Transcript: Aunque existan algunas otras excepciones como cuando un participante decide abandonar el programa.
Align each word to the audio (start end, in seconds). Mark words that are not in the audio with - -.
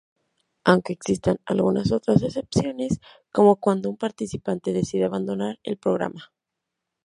Aunque 0.63 0.93
existan 0.93 1.37
algunas 1.45 1.91
otras 1.91 2.23
excepciones 2.23 2.99
como 3.31 3.57
cuando 3.57 3.87
un 3.87 3.97
participante 3.97 4.73
decide 4.73 5.05
abandonar 5.05 5.59
el 5.61 5.77
programa. 5.77 6.33